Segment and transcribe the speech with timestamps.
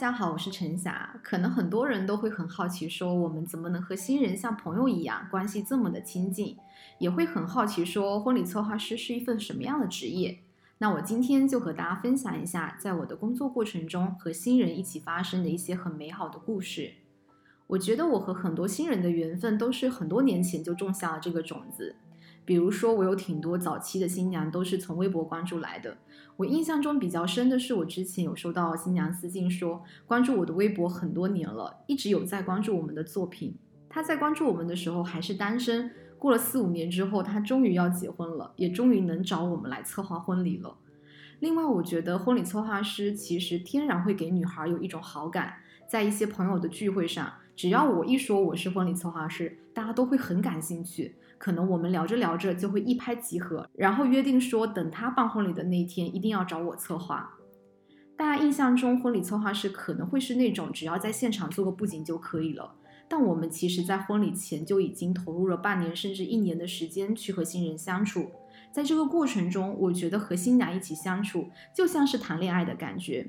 [0.00, 1.20] 大家好，我是陈霞。
[1.22, 6.56] 可能很多人都会很好奇，说我们怎么能和新人像朋友一样，关系这么的亲近？
[6.98, 10.38] 也会很好奇，说婚礼策划师是一份什么样的职业？
[10.78, 16.94] 那我今天就和大家分享一下，在我的工作过程中和新人一起发生的一些很美好的故事。
[17.66, 21.96] 我觉得我和很多新人的缘分都是很多年前就种下了这个种子。
[22.44, 25.98] 比如说，我有挺多早期的新娘都是从微博关注来的。
[26.36, 33.56] 我印象中比较深的是，我之前有收到新娘私信说，关注我的微博很多年了，一直有在关注我们的作品。
[33.88, 40.76] 她在关注我们的时候还是单身，过了四五年之后，她终于要结婚了，也终于能找我们来策划婚礼了。
[41.40, 45.54] 另外，我觉得婚礼策划师其实天然会给女孩有一种好感，
[45.90, 47.28] 在一些朋友的聚会上。
[47.56, 51.16] 只要我一说我是婚礼策划师，大家都会很感兴趣。
[51.36, 57.34] 可能我们聊着聊着就会一拍即合，然后约定说等他办婚礼的那一天一定要找我策划。
[58.16, 62.72] 大家印象中婚礼策划师可能会是那种只要在现场做个布景就可以了，
[63.08, 68.30] 但我们其实在婚礼前就已经投入了半年甚至一年的时间去和新人相处。
[68.72, 73.28] 在这个过程中，我觉得和新娘一起相处就像是谈恋爱的感觉。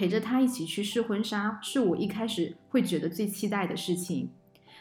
[0.00, 4.30] 陪着她一起去试婚纱，是我一开始会觉得最期待的事情。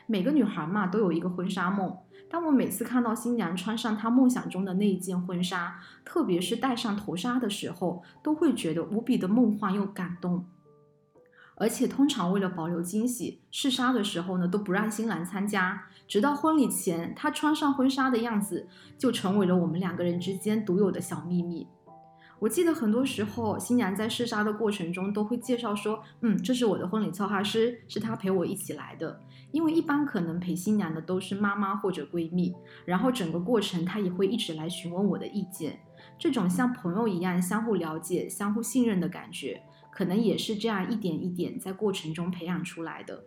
[0.08, 1.94] 每个女孩嘛，都有一个婚纱梦。
[2.30, 10.46] 当我每次看到新娘穿上她梦想中的那一件婚纱，特别是戴上头纱的时候，都会觉得无比的梦幻又感动。
[11.56, 21.68] 而且通常为了保留惊喜，试纱的时候呢，都不让新郎参加，直到婚礼前，她穿上婚纱的样子，就成为了我们两个人之间独有的小秘密。
[22.40, 32.56] 我记得很多时候，新娘在试纱的过程中都会介绍说：“嗯，这是我的婚礼策划师，是她陪我一起来的。”因为一般可能陪新娘的都是妈妈或者闺蜜，
[32.86, 35.80] 然后整个过程她也会一直来询问我的意见。
[36.18, 39.62] 这种像朋友一样相互了解、相互信任的感觉，
[39.92, 43.24] 可能也是这样一点一点在过程中培养出来的。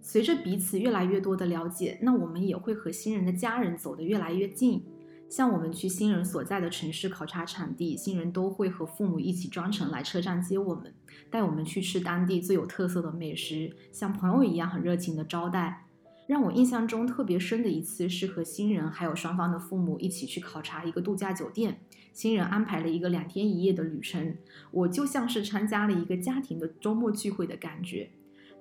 [0.00, 4.84] 随着彼此越来越多的了解，那我们也会和新人的家人走得越来越近。
[5.28, 10.94] 像我们去新人所在的城市考察场地，新人都会和父母一起专程来车站接我们，
[11.30, 15.86] 带我们去吃当地最有特色的美食，像朋友一样很热情的招待。
[16.26, 21.80] 让我印象中特别深的一次是和新人还有双方的父母一起去考察一个度假酒店，
[22.14, 24.36] 新人安排了一个两天一夜的旅程，
[24.70, 28.10] 我就像是参加了一个家庭的周末聚会的感觉。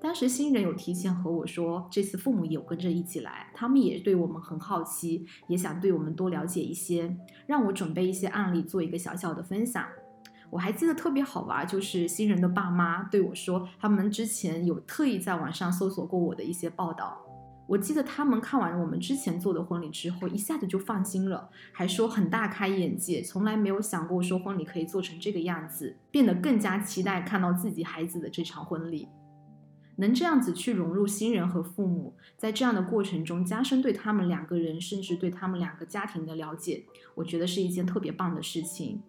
[0.03, 7.15] 当时新人有提前和我说，这次父母也有跟着一起来，他们也对我们很好奇，也想对我们多了解一些，
[7.47, 9.87] 让我准备一些案例做一个小小的分享。
[10.49, 17.17] 我还记得特别好玩，就是新人的爸妈对我说，他们之前有特意在网上搜索过我的一些报道。
[17.65, 29.07] 我记得他们看完我们之前做的婚礼之后，一下子就放心了，还说很大开眼界，从来没有想过说婚礼可以做成这个样子，变得更加期待看到自己孩子的这场婚礼。
[29.97, 36.83] 能这样子去融入新人和父母，在这样的过程中加深对他们两个人，甚至对他们两个家庭的了解，
[37.15, 39.01] 我觉得是一件特别棒的事情。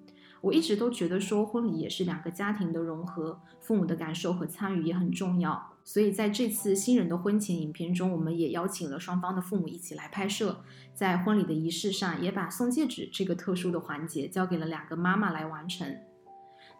[0.42, 5.72] 我一直都觉得说婚礼也是两个家庭的融合，父母的感受和参与也很重要。
[5.82, 10.60] 所以在这次新人的婚前影片中，我们也邀请了双方的父母一起来拍摄，
[10.92, 15.96] 在婚礼的仪式上，也把送戒指这个特殊的环节交给了两个妈妈来完成。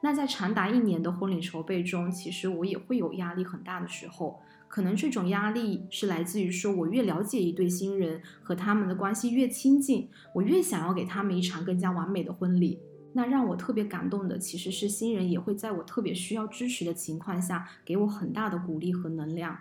[0.04, 4.38] 那在长达一年的婚礼筹备中，其实我也会有压力很大的时候。
[4.68, 12.80] 可能这种压力是来自于说，我越了解一对新人和他们的关系越亲近，我越想要给他们一场更加完美的婚礼。
[13.14, 19.56] 那让我特别感动的，其实是新人也会在我特别需要支持的情况下，给我很大的鼓励和能量。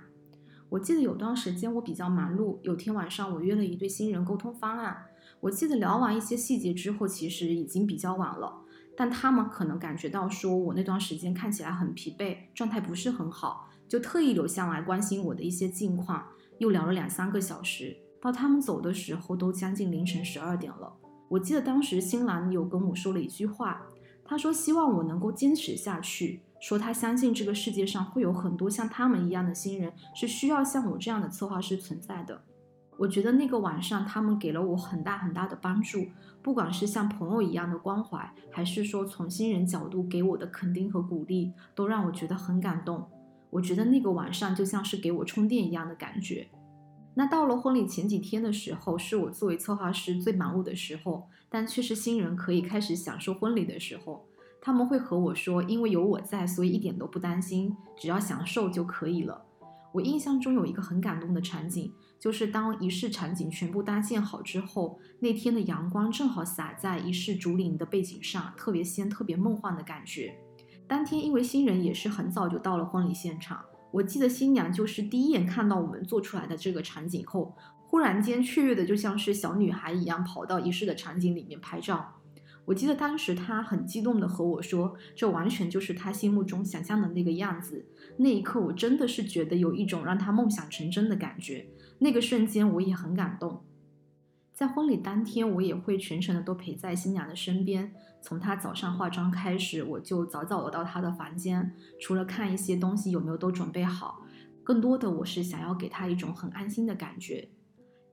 [0.67, 5.05] 我记得有段时间我比较忙碌，有天晚上我约了一对新人沟通方案。
[5.39, 8.62] 我记得聊完一些细节之后，其实已经比较晚了。
[8.95, 16.23] 但他们可能感觉到说我那段时间看起来很疲惫，状态不是很好，就特意留下来关心我的一些近况，
[16.59, 17.97] 又聊了两三个小时。
[18.21, 20.93] 到他们走的时候，都将近凌晨十二点了。
[21.27, 23.81] 我记得当时新郎有跟我说了一句话，
[24.23, 32.41] 他说希望我能够坚持下去，说他相信这个世界上会有很多像他们一样的新人，是需要像我这样的策划师存在的。
[32.97, 36.05] 我觉得那个晚上，他们给了我很大很大的帮助，
[36.43, 43.09] 不管是像朋友一样的关怀，还是说从新人角度给我的肯定和鼓励，都让我觉得很感动。
[43.49, 46.49] 我觉得那个晚上就像是给我充电一样的感觉。
[47.15, 54.25] 那到了婚礼前几天的时候，是我作为策划师最忙碌的时候，但却是新人可以开始享受婚礼的时候。
[54.59, 59.45] 他们会和我说，因为有我在，所以一点都不担心，只要享受就可以了。
[59.93, 70.35] 我印象中有一个很感动的场景，就是当仪式场景全部搭建好之后，那天的阳光正好洒在仪式竹林的背景上，特别仙、特别梦幻的感觉。
[70.87, 77.55] 当天因为新人也是很早就到了婚礼现场，我记得新娘就是第一眼看到我们做出来的这个场景后，
[77.85, 82.11] 忽然间雀跃的就像是小女孩一样，跑到仪式的场景里面拍照。
[82.65, 87.85] 我记得当时他很激动地和我说：“这完全就是他心目中想象的那个样子。”
[88.17, 91.67] 那一刻，我真的是觉得有一种让他梦想成真的感觉。
[91.99, 93.63] 那个瞬间，我也很感动。
[94.53, 97.91] 在婚礼当天，我也会全程的都陪在新娘的身边。
[98.21, 104.21] 从她早上化妆开始，我就早早的到她的房间，除了看一些东西有没有都准备好，
[104.63, 107.49] 更多的我是想要给她一种很安心的感觉。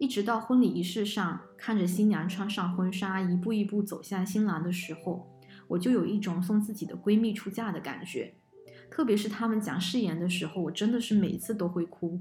[0.00, 5.28] 一直到婚礼仪式上，看着新娘穿上婚纱，一步一步走向新郎的时候，
[5.68, 8.32] 我就有一种送自己的闺蜜出嫁的感觉。
[8.90, 12.18] 特别是他们讲誓言的时候，我真的是每次都会哭。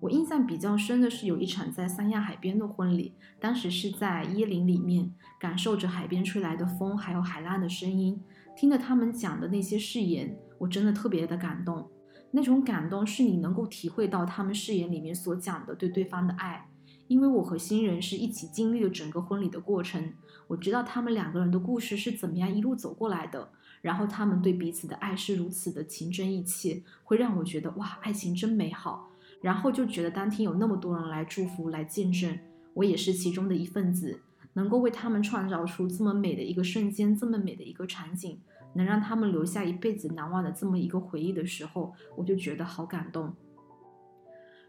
[0.00, 8.18] 我印象比较深的是有一场在三亚海边的婚礼，当时是在椰林里面，感受着海边吹来的风，还有海浪的声音，
[8.56, 11.90] 听着他们讲的那些誓言，我真的特别的感动。
[12.30, 16.66] 那种感动是你能够体会到他们誓言里面所讲的对对方的爱。
[17.08, 20.12] 因为我和新人是一起经历了整个婚礼的过程，
[20.48, 23.48] 我知道他们两个人的故事是怎么样一路走过来的，
[23.80, 29.08] 然后他们对彼此的爱是如此的情真意切，会让我觉得哇，爱情真美好。
[29.40, 32.36] 然后就觉得当天有那么多人来祝福、来见证，
[32.74, 34.20] 我也是其中的一份子，
[34.54, 38.40] 能够为他们创造出这么美的一个瞬间、这么美的一个场景，
[38.72, 43.32] 能让他们留下一辈子难忘的这么一个回忆的时候，我就觉得好感动。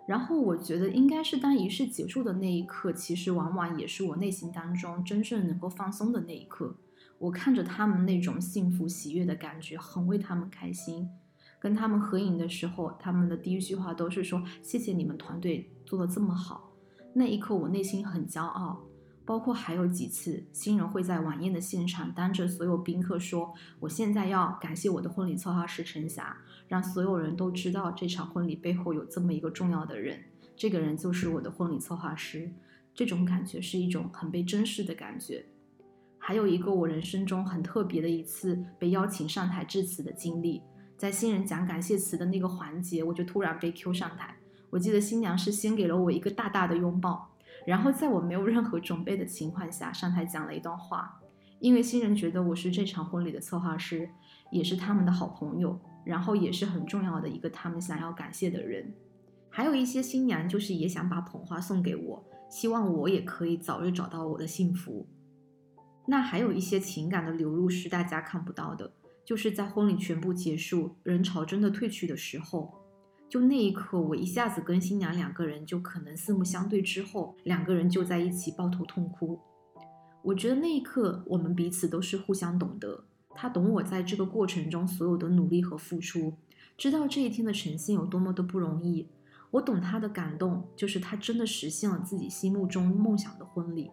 [0.07, 6.77] 然后我觉得应该是当仪式结束的那一刻，其实往往也是我内心当中真正能够放松的那一刻。
[7.19, 11.09] 我看着他们那种幸福喜悦的感觉，很为他们开心。
[11.59, 16.71] 跟他们合影的时候，他们的第一句话都是说：“谢谢你们团队做的这么好。”
[17.13, 18.83] 那一刻我内心很骄傲。
[19.27, 26.38] 包括还有几次，新人会在晚宴的现场当着所有宾客说：“我现在要感谢我的婚礼策划师陈霞，
[26.69, 30.18] 让所有人都知道这场婚礼背后有这么一个重要的人，
[30.56, 32.50] 这个人就是我的婚礼策划师。”
[32.95, 35.45] 这种感觉是一种很被珍视的感觉。
[36.18, 40.62] 还有一个我人生中很特别的一次被邀请上台致辞的经历，
[40.97, 44.38] 在新人讲感谢词的那个环节，我就突然被 Q 上台。
[44.69, 47.29] 我记得新娘是先给了我一个大大的拥抱。
[47.68, 51.19] 然后在我没有任何准备的情况下上台讲了一段话，
[51.60, 54.10] 因为新人觉得我是这场婚礼的策划师，
[54.54, 58.94] 也是他们的好朋友，然后也是很重要的一个他们想要感谢的人。
[59.50, 65.06] 还有一些新娘就是也想把捧花送给我，希望我也可以早日找到我的幸福。
[66.06, 68.94] 那还有一些情感的流露是大家看不到的，
[69.25, 72.74] 就是在婚礼全部结束，人潮真的退去的时候。
[73.29, 79.39] 就那一刻，我一下子跟新娘两个人就可能四目相对，之后两个人就在一起抱头痛哭。
[80.24, 83.03] 我觉得那一刻我们彼此都是互相懂得，
[83.36, 86.34] 他懂我在这个过程中所有的努力和付出，
[86.77, 89.07] 知道这一天的呈现有多么的不容易。
[89.51, 93.91] 我懂他的感动，就是他真的实现了自己心目中梦想的婚礼。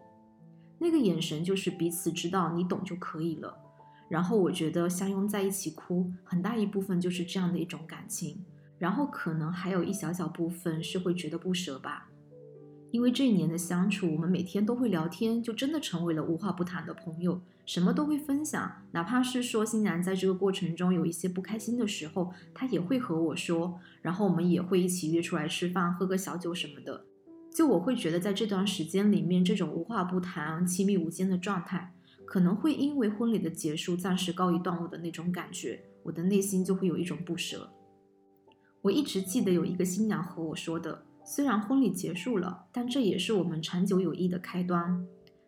[0.79, 3.57] 那个眼神就是彼此知道你懂就可以了。
[4.09, 8.43] 然后我觉得相拥在一起哭，很大一部分就是这样的一种感情。
[8.77, 12.09] 然后可能还有一小小部分是会觉得不舍吧，
[12.91, 27.05] 因为这一年的相处，我们每天都会聊天，就真的成为了无话不谈的朋友，什么都会分享，哪怕是说新娘在这个过程中有一些不开心的时候，她也会和我说，然后我们也会一起约出来吃饭，喝个小酒什么的。
[27.53, 31.93] 就我会觉得在这段时间里面，这种无话不谈、亲密无间的状态，
[32.25, 37.69] 可能会因为婚礼的结束暂时告一段落的那种感觉，我的内心就会有一种不舍。
[38.85, 45.03] 我一直记得有一个新娘和我说的，虽然婚礼结束了，但这也是我们长久友谊的开端。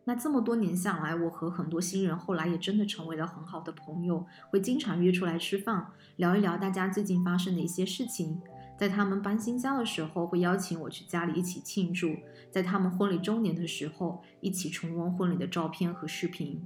[0.06, 8.41] 那这么多年下来，我和很多新人后来也真的成为了很好的朋友，会经常约出来吃饭，聊一聊大家最近发生的一些事情。
[8.75, 12.15] 在他们搬新家的时候，会邀请我去家里一起庆祝；
[12.50, 16.65] 在他们婚礼周年的时候，一起重温婚礼的照片和视频。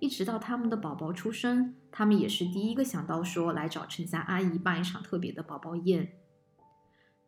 [0.00, 6.12] 一直到他们的宝宝出生，他们也是第一个想到说来找陈霞阿姨办一场特别的宝宝宴。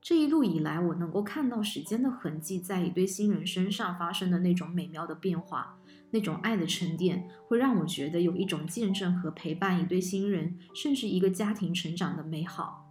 [0.01, 5.79] 这一路以来，我能够看到时间的痕迹在一对新人身上发生的那种美妙的变化，
[6.11, 12.87] 那种爱的沉淀，会让我觉得有一种见证和陪伴一对新人，甚至一个家庭成长的美好。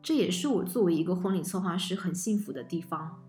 [0.00, 3.20] 这也是我作为一个婚礼策划师很幸福的地方。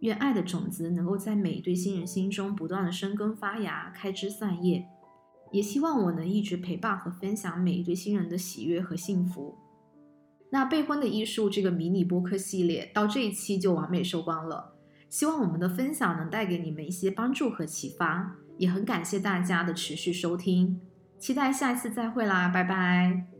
[0.00, 4.86] 愿爱的种子能够在每一对新人心中不断的生根发芽、开枝散叶。
[5.56, 9.56] 也希望我能一直陪伴和分享每一对新人的喜悦和幸福。
[10.50, 14.74] 那备婚的艺术这个迷你播客系列到这一期就完美收官了。
[15.08, 20.78] 希望我们的分享能带给你们一些帮助和启发，也很感谢大家的持续收听，
[21.18, 23.35] 期待下一次再会啦，拜拜。